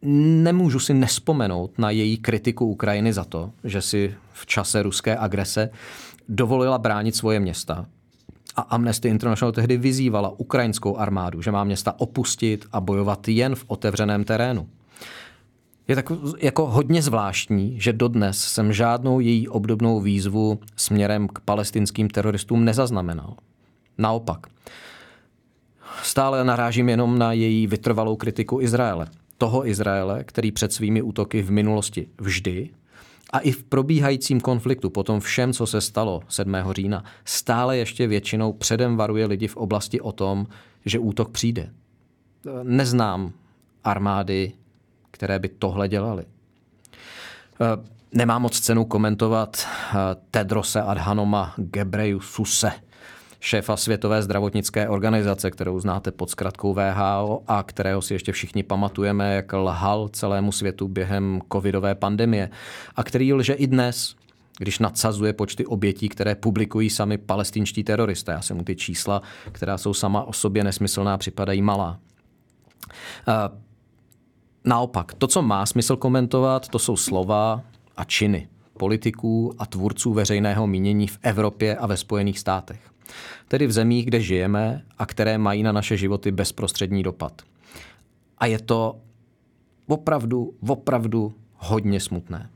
Nemůžu 0.03 0.79
si 0.79 0.95
nespomenout 0.95 1.79
na 1.79 1.91
její 1.91 2.17
kritiku 2.17 2.67
Ukrajiny 2.67 3.13
za 3.13 3.25
to, 3.25 3.51
že 3.65 3.83
si 3.83 4.15
v 4.33 4.47
čase 4.47 4.83
ruské 4.83 5.17
agrese 5.17 5.71
dovolila 6.29 6.79
bránit 6.79 7.17
svoje 7.17 7.41
města. 7.41 7.87
A 8.57 8.61
Amnesty 8.63 9.09
International 9.09 9.53
tehdy 9.53 9.77
vyzývala 9.77 10.33
ukrajinskou 10.37 10.97
armádu, 10.97 11.43
že 11.43 11.51
má 11.51 11.65
města 11.65 11.95
opustit 12.01 12.67
a 12.73 12.81
bojovat 12.81 13.29
jen 13.29 13.55
v 13.55 13.65
otevřeném 13.67 14.25
terénu. 14.25 14.69
Je 15.89 15.97
tak 15.97 16.13
jako 16.39 16.67
hodně 16.67 17.03
zvláštní, 17.03 17.81
že 17.81 17.93
dodnes 17.93 18.39
jsem 18.39 18.73
žádnou 18.73 19.21
její 19.21 19.49
obdobnou 19.49 20.01
výzvu 20.01 20.61
směrem 20.77 21.29
k 21.29 21.41
palestinským 21.41 22.09
teroristům 22.09 22.65
nezaznamenal. 22.65 23.35
Naopak. 23.99 24.47
Stále 26.03 26.45
narážím 26.45 26.89
jenom 26.89 27.19
na 27.19 27.33
její 27.33 27.67
vytrvalou 27.67 28.17
kritiku 28.17 28.61
Izraele. 28.61 29.07
Toho 29.41 29.67
Izraele, 29.67 30.25
který 30.25 30.53
před 30.53 30.73
svými 30.73 31.03
útoky 31.03 31.43
v 31.43 31.51
minulosti 31.51 32.09
vždy 32.19 32.71
a 33.33 33.39
i 33.39 33.53
v 33.53 33.65
probíhajícím 33.65 34.41
konfliktu 34.41 34.91
po 34.91 35.03
tom 35.03 35.21
všem, 35.21 35.53
co 35.53 35.67
se 35.67 35.81
stalo 35.81 36.23
7. 36.29 36.57
října, 36.71 37.05
stále 37.25 37.77
ještě 37.77 38.07
většinou 38.07 38.53
předem 38.53 38.97
varuje 38.97 39.27
lidi 39.27 39.49
v 39.49 39.57
oblasti 39.57 40.01
o 40.01 40.13
tom, 40.13 40.47
že 40.85 40.99
útok 40.99 41.31
přijde. 41.31 41.71
Neznám 42.63 43.33
armády 43.85 44.53
které 45.21 45.39
by 45.39 45.49
tohle 45.49 45.89
dělali. 45.89 46.25
Eh, 47.61 47.87
nemá 48.13 48.39
moc 48.39 48.61
cenu 48.61 48.85
komentovat 48.85 49.67
eh, 49.67 49.97
Tedrose 50.31 50.83
Adhanoma 50.83 51.55
Gebreyesususe, 51.57 52.73
šéfa 53.41 53.77
Světové 53.77 54.23
zdravotnické 54.23 54.89
organizace, 54.89 55.51
kterou 55.51 55.81
znáte 55.81 56.11
pod 56.11 56.31
zkratkou 56.31 56.75
VHO 56.75 57.43
a 57.47 57.63
kterého 57.63 58.03
si 58.03 58.15
ještě 58.15 58.33
všichni 58.33 58.63
pamatujeme, 58.63 59.35
jak 59.35 59.53
lhal 59.53 60.09
celému 60.09 60.53
světu 60.53 60.89
během 60.89 61.41
covidové 61.53 61.95
pandemie 61.95 62.51
a 62.97 63.05
který 63.05 63.33
lže 63.33 63.53
i 63.53 63.67
dnes, 63.67 64.17
když 64.59 64.79
nadsazuje 64.79 65.33
počty 65.33 65.67
obětí, 65.67 66.09
které 66.09 66.35
publikují 66.35 66.91
sami 66.91 67.19
palestinští 67.19 67.85
teroristé. 67.85 68.33
Já 68.33 68.43
se 68.43 68.55
mu 68.55 68.65
ty 68.65 68.77
čísla, 68.77 69.23
která 69.53 69.79
jsou 69.79 69.95
sama 69.95 70.23
o 70.23 70.33
sobě 70.33 70.65
nesmyslná, 70.65 71.19
připadají 71.19 71.63
malá. 71.63 71.99
Naopak, 74.65 75.15
to, 75.15 75.27
co 75.27 75.43
má 75.43 75.67
smysl 75.67 75.97
komentovat, 75.97 76.69
to 76.69 76.79
jsou 76.79 76.97
slova 76.97 77.63
a 77.97 78.05
činy 78.05 78.49
politiků 78.79 79.55
a 79.59 79.67
tvůrců 79.67 80.13
veřejného 80.13 80.67
mínění 80.67 81.07
v 81.07 81.19
Evropě 81.23 81.77
a 81.77 81.87
ve 81.87 81.97
Spojených 81.97 82.39
státech. 82.39 82.81
Tedy 83.49 83.67
v 83.67 83.73
zemích, 83.73 84.07
kde 84.07 84.21
žijeme 84.21 84.83
a 84.99 85.07
které 85.07 85.39
mají 85.39 85.63
na 85.63 85.73
naše 85.73 85.97
životy 85.97 86.31
bezprostřední 86.31 87.03
dopad. 87.03 87.43
A 88.39 88.47
je 88.47 88.59
to 88.59 88.97
opravdu, 89.87 90.55
opravdu 90.69 91.35
hodně 91.57 92.01
smutné. 92.01 92.51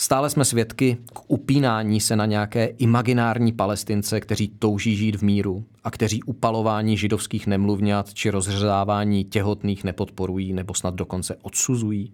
Stále 0.00 0.30
jsme 0.30 0.44
svědky 0.44 0.98
k 1.12 1.20
upínání 1.26 2.00
se 2.00 2.16
na 2.16 2.26
nějaké 2.26 2.66
imaginární 2.66 3.52
palestince, 3.52 4.20
kteří 4.20 4.48
touží 4.48 4.96
žít 4.96 5.16
v 5.16 5.22
míru 5.22 5.64
a 5.84 5.90
kteří 5.90 6.22
upalování 6.22 6.96
židovských 6.96 7.46
nemluvňat 7.46 8.14
či 8.14 8.30
rozřezávání 8.30 9.24
těhotných 9.24 9.84
nepodporují 9.84 10.52
nebo 10.52 10.74
snad 10.74 10.94
dokonce 10.94 11.36
odsuzují. 11.42 12.12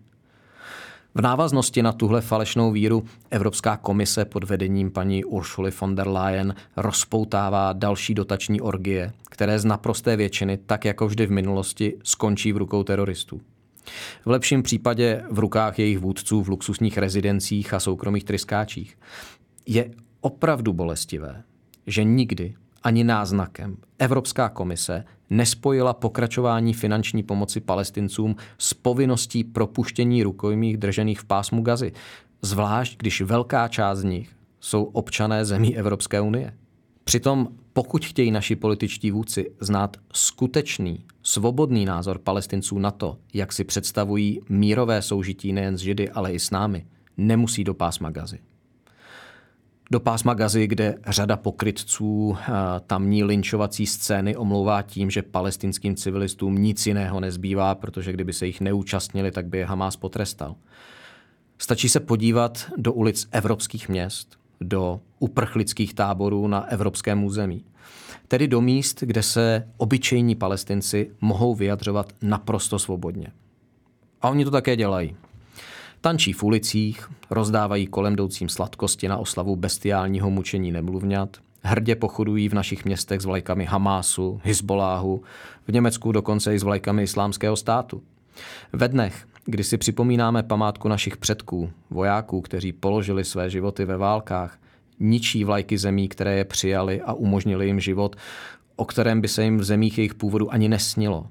V 1.16 1.20
návaznosti 1.20 1.82
na 1.82 1.92
tuhle 1.92 2.20
falešnou 2.20 2.72
víru 2.72 3.04
Evropská 3.30 3.76
komise 3.76 4.24
pod 4.24 4.44
vedením 4.44 4.90
paní 4.90 5.24
Uršuly 5.24 5.72
von 5.80 5.94
der 5.94 6.08
Leyen 6.08 6.54
rozpoutává 6.76 7.72
další 7.72 8.14
dotační 8.14 8.60
orgie, 8.60 9.12
které 9.30 9.58
z 9.58 9.64
naprosté 9.64 10.16
většiny, 10.16 10.58
tak 10.66 10.84
jako 10.84 11.06
vždy 11.06 11.26
v 11.26 11.30
minulosti, 11.30 11.94
skončí 12.02 12.52
v 12.52 12.56
rukou 12.56 12.82
teroristů. 12.82 13.40
V 14.24 14.30
lepším 14.30 14.62
případě 14.62 15.22
v 15.30 15.38
rukách 15.38 15.78
jejich 15.78 15.98
vůdců 15.98 16.42
v 16.42 16.48
luxusních 16.48 16.98
rezidencích 16.98 17.74
a 17.74 17.80
soukromých 17.80 18.24
tryskáčích. 18.24 18.98
Je 19.66 19.90
opravdu 20.20 20.72
bolestivé, 20.72 21.42
že 21.86 22.04
nikdy 22.04 22.54
ani 22.82 23.04
náznakem 23.04 23.76
Evropská 23.98 24.48
komise 24.48 25.04
nespojila 25.30 25.92
pokračování 25.92 26.74
finanční 26.74 27.22
pomoci 27.22 27.60
palestincům 27.60 28.36
s 28.58 28.74
povinností 28.74 29.44
propuštění 29.44 30.22
rukojmích 30.22 30.76
držených 30.76 31.20
v 31.20 31.24
pásmu 31.24 31.62
gazy, 31.62 31.92
zvlášť 32.42 32.98
když 32.98 33.20
velká 33.20 33.68
část 33.68 33.98
z 33.98 34.04
nich 34.04 34.30
jsou 34.60 34.84
občané 34.84 35.44
zemí 35.44 35.76
Evropské 35.76 36.20
unie. 36.20 36.54
Přitom 37.04 37.48
pokud 37.72 38.04
chtějí 38.04 38.30
naši 38.30 38.56
političtí 38.56 39.10
vůdci 39.10 39.50
znát 39.60 39.96
skutečný, 40.12 41.04
svobodný 41.22 41.84
názor 41.84 42.18
palestinců 42.18 42.78
na 42.78 42.90
to, 42.90 43.18
jak 43.34 43.52
si 43.52 43.64
představují 43.64 44.40
mírové 44.48 45.02
soužití 45.02 45.52
nejen 45.52 45.78
s 45.78 45.80
Židy, 45.80 46.10
ale 46.10 46.32
i 46.32 46.38
s 46.38 46.50
námi, 46.50 46.86
nemusí 47.16 47.64
do 47.64 47.74
pásma 47.74 48.10
gazy. 48.10 48.38
Do 49.90 50.00
pásma 50.00 50.34
Gazy, 50.34 50.66
kde 50.66 50.94
řada 51.06 51.36
pokrytců 51.36 52.36
eh, 52.38 52.52
tamní 52.86 53.24
linčovací 53.24 53.86
scény 53.86 54.36
omlouvá 54.36 54.82
tím, 54.82 55.10
že 55.10 55.22
palestinským 55.22 55.96
civilistům 55.96 56.58
nic 56.58 56.86
jiného 56.86 57.20
nezbývá, 57.20 57.74
protože 57.74 58.12
kdyby 58.12 58.32
se 58.32 58.46
jich 58.46 58.60
neúčastnili, 58.60 59.30
tak 59.30 59.46
by 59.46 59.58
je 59.58 59.64
Hamás 59.64 59.96
potrestal. 59.96 60.56
Stačí 61.58 61.88
se 61.88 62.00
podívat 62.00 62.72
do 62.76 62.92
ulic 62.92 63.28
evropských 63.32 63.88
měst, 63.88 64.38
do 64.60 65.00
uprchlických 65.18 65.94
táborů 65.94 66.48
na 66.48 66.60
evropském 66.60 67.24
území. 67.24 67.64
Tedy 68.28 68.48
do 68.48 68.60
míst, 68.60 69.02
kde 69.02 69.22
se 69.22 69.68
obyčejní 69.76 70.34
palestinci 70.34 71.10
mohou 71.20 71.54
vyjadřovat 71.54 72.12
naprosto 72.22 72.78
svobodně. 72.78 73.26
A 74.22 74.28
oni 74.28 74.44
to 74.44 74.50
také 74.50 74.76
dělají. 74.76 75.16
Tančí 76.04 76.32
v 76.32 76.42
ulicích, 76.42 77.10
rozdávají 77.30 77.86
kolem 77.86 78.12
jdoucím 78.12 78.48
sladkosti 78.48 79.08
na 79.08 79.16
oslavu 79.16 79.56
bestiálního 79.56 80.30
mučení 80.30 80.72
nemluvňat, 80.72 81.36
hrdě 81.62 81.96
pochodují 81.96 82.48
v 82.48 82.54
našich 82.54 82.84
městech 82.84 83.20
s 83.20 83.24
vlajkami 83.24 83.64
Hamásu, 83.64 84.40
Hezboláhu, 84.44 85.22
v 85.68 85.72
Německu 85.72 86.12
dokonce 86.12 86.54
i 86.54 86.58
s 86.58 86.62
vlajkami 86.62 87.02
islámského 87.02 87.56
státu. 87.56 88.02
Ve 88.72 88.88
dnech, 88.88 89.26
kdy 89.44 89.64
si 89.64 89.78
připomínáme 89.78 90.42
památku 90.42 90.88
našich 90.88 91.16
předků, 91.16 91.70
vojáků, 91.90 92.40
kteří 92.40 92.72
položili 92.72 93.24
své 93.24 93.50
životy 93.50 93.84
ve 93.84 93.96
válkách, 93.96 94.58
ničí 95.00 95.44
vlajky 95.44 95.78
zemí, 95.78 96.08
které 96.08 96.36
je 96.36 96.44
přijali 96.44 97.02
a 97.02 97.12
umožnili 97.12 97.66
jim 97.66 97.80
život, 97.80 98.16
o 98.76 98.84
kterém 98.84 99.20
by 99.20 99.28
se 99.28 99.44
jim 99.44 99.58
v 99.58 99.64
zemích 99.64 99.98
jejich 99.98 100.14
původu 100.14 100.52
ani 100.52 100.68
nesnilo. 100.68 101.26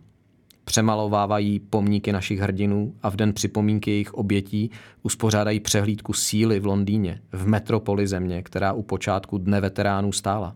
Přemalovávají 0.73 1.59
pomníky 1.59 2.11
našich 2.11 2.39
hrdinů 2.39 2.93
a 3.03 3.09
v 3.09 3.15
den 3.15 3.33
připomínky 3.33 3.91
jejich 3.91 4.13
obětí 4.13 4.71
uspořádají 5.03 5.59
přehlídku 5.59 6.13
síly 6.13 6.59
v 6.59 6.65
Londýně, 6.65 7.21
v 7.31 7.47
metropoli 7.47 8.07
země, 8.07 8.43
která 8.43 8.73
u 8.73 8.81
počátku 8.81 9.37
Dne 9.37 9.61
veteránů 9.61 10.11
stála. 10.11 10.55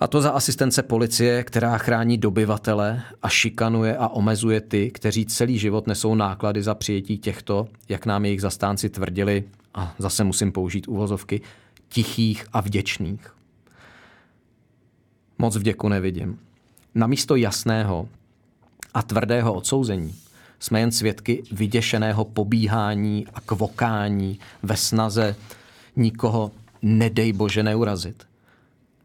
A 0.00 0.06
to 0.06 0.20
za 0.20 0.30
asistence 0.30 0.82
policie, 0.82 1.44
která 1.44 1.78
chrání 1.78 2.18
dobyvatele 2.18 3.02
a 3.22 3.28
šikanuje 3.28 3.96
a 3.96 4.08
omezuje 4.08 4.60
ty, 4.60 4.90
kteří 4.90 5.26
celý 5.26 5.58
život 5.58 5.86
nesou 5.86 6.14
náklady 6.14 6.62
za 6.62 6.74
přijetí 6.74 7.18
těchto, 7.18 7.68
jak 7.88 8.06
nám 8.06 8.24
jejich 8.24 8.40
zastánci 8.40 8.90
tvrdili, 8.90 9.44
a 9.74 9.94
zase 9.98 10.24
musím 10.24 10.52
použít 10.52 10.88
uvozovky, 10.88 11.40
tichých 11.88 12.46
a 12.52 12.60
vděčných. 12.60 13.34
Moc 15.38 15.56
vděku 15.56 15.88
nevidím. 15.88 16.38
Namísto 16.94 17.36
jasného 17.36 18.08
a 18.94 19.02
tvrdého 19.02 19.54
odsouzení 19.54 20.14
jsme 20.60 20.80
jen 20.80 20.92
svědky 20.92 21.42
vyděšeného 21.52 22.24
pobíhání 22.24 23.26
a 23.34 23.40
kvokání 23.40 24.38
ve 24.62 24.76
snaze 24.76 25.36
nikoho, 25.96 26.50
nedej 26.82 27.32
bože, 27.32 27.62
neurazit. 27.62 28.24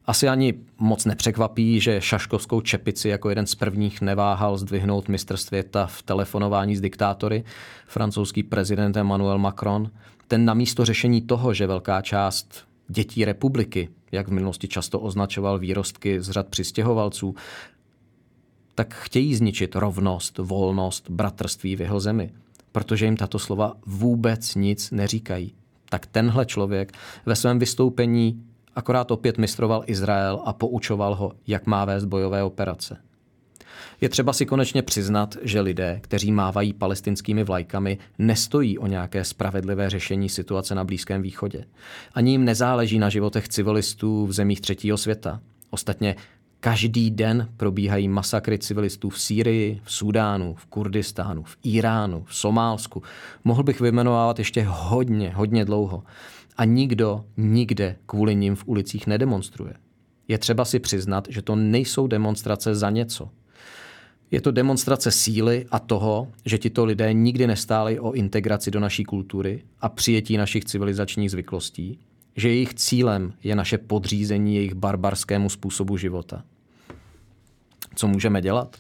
Asi 0.08 0.28
ani 0.28 0.54
moc 0.78 1.06
nepřekvapí, 1.06 1.80
že 1.80 2.02
šaškovskou 2.02 2.62
čepici 2.62 3.10
jako 3.10 3.30
jeden 3.30 3.48
z 3.48 3.56
prvních 3.56 4.02
neváhal 4.02 4.58
zdvihnout 4.58 5.10
mistr 5.10 5.38
světa 5.38 5.86
v 5.86 6.04
telefonování 6.04 6.76
s 6.76 6.82
diktátory, 6.82 7.44
francouzský 7.88 8.44
prezident 8.44 8.98
Emmanuel 8.98 9.38
Macron. 9.38 9.92
Ten 10.28 10.46
namísto 10.46 10.86
řešení 10.86 11.22
toho, 11.22 11.54
že 11.54 11.68
velká 11.68 12.02
část 12.02 12.66
dětí 12.88 13.26
republiky, 13.26 13.90
jak 14.12 14.28
v 14.28 14.32
minulosti 14.32 14.68
často 14.68 15.00
označoval 15.00 15.60
výrostky 15.60 16.22
z 16.22 16.30
řad 16.30 16.48
přistěhovalců, 16.48 17.36
tak 18.76 18.94
chtějí 18.94 19.36
zničit 19.36 19.76
rovnost, 19.76 20.38
volnost, 20.38 21.10
bratrství 21.10 21.76
v 21.76 21.82
jeho 21.82 22.00
zemi, 22.00 22.32
protože 22.72 23.06
jim 23.06 23.18
tato 23.18 23.40
slova 23.40 23.74
vůbec 23.86 24.56
nic 24.56 24.92
neříkají. 24.92 25.54
Tak 25.90 26.06
tenhle 26.06 26.46
člověk 26.46 26.94
ve 27.26 27.36
svém 27.36 27.60
vystoupení 27.60 28.44
akorát 28.76 29.12
opět 29.12 29.38
mistroval 29.38 29.84
Izrael 29.88 30.42
a 30.46 30.54
poučoval 30.54 31.16
ho, 31.16 31.32
jak 31.48 31.66
má 31.66 31.86
vést 31.86 32.06
bojové 32.06 32.44
operace. 32.44 32.98
Je 34.02 34.10
třeba 34.10 34.34
si 34.34 34.46
konečně 34.46 34.82
přiznat, 34.82 35.38
že 35.42 35.62
lidé, 35.62 36.00
kteří 36.04 36.32
mávají 36.32 36.74
palestinskými 36.74 37.44
vlajkami, 37.44 37.98
nestojí 38.20 38.78
o 38.78 38.88
nějaké 38.88 39.24
spravedlivé 39.24 39.90
řešení 39.90 40.30
situace 40.30 40.76
na 40.76 40.84
Blízkém 40.84 41.22
východě. 41.22 41.66
Ani 42.14 42.32
jim 42.32 42.46
nezáleží 42.46 43.00
na 43.00 43.10
životech 43.10 43.48
civilistů 43.48 44.26
v 44.26 44.34
zemích 44.34 44.62
třetího 44.62 44.98
světa. 44.98 45.42
Ostatně 45.70 46.16
Každý 46.66 47.12
den 47.12 47.50
probíhají 47.58 48.08
masakry 48.08 48.60
civilistů 48.60 49.10
v 49.10 49.22
Sýrii, 49.22 49.82
v 49.84 49.92
Súdánu, 49.94 50.56
v 50.56 50.66
Kurdistánu, 50.66 51.44
v 51.44 51.58
Iránu, 51.64 52.24
v 52.28 52.36
Somálsku. 52.36 53.04
Mohl 53.44 53.64
bych 53.64 53.80
vyjmenovávat 53.80 54.40
ještě 54.40 54.66
hodně, 54.70 55.30
hodně 55.36 55.66
dlouho. 55.66 56.04
A 56.58 56.66
nikdo 56.66 57.26
nikde 57.38 57.96
kvůli 58.06 58.36
nim 58.36 58.56
v 58.56 58.64
ulicích 58.68 59.08
nedemonstruje. 59.08 59.74
Je 60.28 60.38
třeba 60.38 60.66
si 60.66 60.80
přiznat, 60.80 61.28
že 61.30 61.42
to 61.42 61.56
nejsou 61.56 62.08
demonstrace 62.08 62.76
za 62.76 62.90
něco. 62.90 63.30
Je 64.32 64.42
to 64.42 64.52
demonstrace 64.52 65.12
síly 65.12 65.66
a 65.72 65.80
toho, 65.80 66.28
že 66.46 66.58
tito 66.58 66.86
lidé 66.86 67.14
nikdy 67.14 67.48
nestáli 67.48 68.00
o 68.00 68.12
integraci 68.12 68.72
do 68.72 68.80
naší 68.80 69.04
kultury 69.04 69.64
a 69.82 69.90
přijetí 69.90 70.38
našich 70.38 70.66
civilizačních 70.66 71.32
zvyklostí, 71.32 72.00
že 72.36 72.50
jejich 72.50 72.74
cílem 72.74 73.34
je 73.44 73.56
naše 73.56 73.78
podřízení 73.78 74.56
jejich 74.56 74.74
barbarskému 74.74 75.50
způsobu 75.50 75.98
života. 75.98 76.44
Co 77.96 78.08
můžeme 78.08 78.42
dělat? 78.42 78.76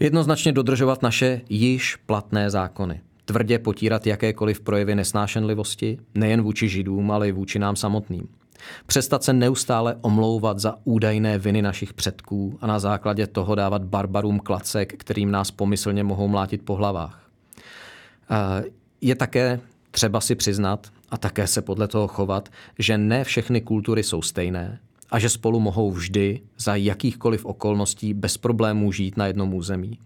Jednoznačně 0.00 0.52
dodržovat 0.52 1.02
naše 1.02 1.40
již 1.48 1.96
platné 1.96 2.50
zákony. 2.50 3.00
Tvrdě 3.24 3.58
potírat 3.58 4.06
jakékoliv 4.06 4.60
projevy 4.60 4.94
nesnášenlivosti, 4.94 5.98
nejen 6.14 6.42
vůči 6.42 6.68
židům, 6.68 7.10
ale 7.10 7.28
i 7.28 7.32
vůči 7.32 7.58
nám 7.58 7.76
samotným. 7.76 8.28
Přestat 8.86 9.24
se 9.24 9.32
neustále 9.32 9.96
omlouvat 10.00 10.58
za 10.58 10.74
údajné 10.84 11.38
viny 11.38 11.62
našich 11.62 11.92
předků 11.92 12.58
a 12.60 12.66
na 12.66 12.78
základě 12.78 13.26
toho 13.26 13.54
dávat 13.54 13.84
barbarům 13.84 14.40
klacek, 14.40 14.92
kterým 14.92 15.30
nás 15.30 15.50
pomyslně 15.50 16.04
mohou 16.04 16.28
mlátit 16.28 16.62
po 16.62 16.74
hlavách. 16.74 17.30
Je 19.00 19.14
také 19.14 19.60
třeba 19.90 20.20
si 20.20 20.34
přiznat 20.34 20.92
a 21.10 21.16
také 21.18 21.46
se 21.46 21.62
podle 21.62 21.88
toho 21.88 22.08
chovat, 22.08 22.48
že 22.78 22.98
ne 22.98 23.24
všechny 23.24 23.60
kultury 23.60 24.02
jsou 24.02 24.22
stejné 24.22 24.78
a 25.14 25.18
že 25.18 25.28
spolu 25.28 25.60
mohou 25.60 25.90
vždy 25.90 26.40
za 26.58 26.76
jakýchkoliv 26.76 27.44
okolností 27.44 28.14
bez 28.14 28.36
problémů 28.36 28.92
žít 28.92 29.16
na 29.16 29.26
jednom 29.26 29.54
území. 29.54 29.98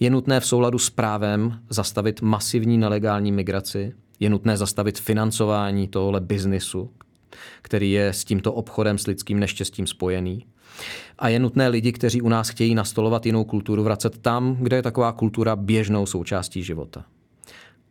Je 0.00 0.10
nutné 0.10 0.40
v 0.40 0.46
souladu 0.46 0.78
s 0.78 0.90
právem 0.90 1.60
zastavit 1.68 2.22
masivní 2.22 2.78
nelegální 2.78 3.32
migraci, 3.32 3.92
je 4.20 4.30
nutné 4.30 4.56
zastavit 4.56 4.98
financování 4.98 5.88
tohohle 5.88 6.20
biznisu, 6.20 6.90
který 7.62 7.92
je 7.92 8.08
s 8.08 8.24
tímto 8.24 8.52
obchodem 8.52 8.98
s 8.98 9.06
lidským 9.06 9.40
neštěstím 9.40 9.86
spojený. 9.86 10.46
A 11.18 11.28
je 11.28 11.38
nutné 11.38 11.68
lidi, 11.68 11.92
kteří 11.92 12.22
u 12.22 12.28
nás 12.28 12.48
chtějí 12.48 12.74
nastolovat 12.74 13.26
jinou 13.26 13.44
kulturu, 13.44 13.82
vracet 13.82 14.18
tam, 14.18 14.56
kde 14.60 14.76
je 14.76 14.82
taková 14.82 15.12
kultura 15.12 15.56
běžnou 15.56 16.06
součástí 16.06 16.62
života. 16.62 17.04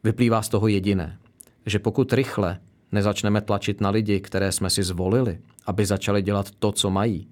Vyplývá 0.03 0.41
z 0.41 0.49
toho 0.49 0.67
jediné, 0.67 1.17
že 1.65 1.79
pokud 1.79 2.13
rychle 2.13 2.59
nezačneme 2.91 3.41
tlačit 3.41 3.81
na 3.81 3.89
lidi, 3.89 4.19
které 4.19 4.51
jsme 4.51 4.69
si 4.69 4.83
zvolili, 4.83 5.39
aby 5.65 5.85
začali 5.85 6.21
dělat 6.21 6.51
to, 6.59 6.71
co 6.71 6.89
mají, 6.89 7.27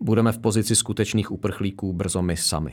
budeme 0.00 0.32
v 0.32 0.38
pozici 0.38 0.76
skutečných 0.76 1.30
uprchlíků 1.30 1.92
brzo 1.92 2.22
my 2.22 2.36
sami. 2.36 2.72